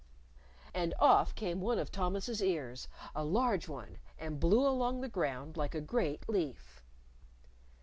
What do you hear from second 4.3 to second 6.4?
blew along the ground like a great